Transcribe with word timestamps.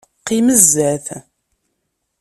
Qqim 0.21 0.47
zdat. 0.63 1.05